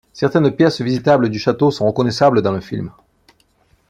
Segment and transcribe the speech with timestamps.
[0.13, 2.89] Certaines pièces visitables du château sont reconnaissables dans le film.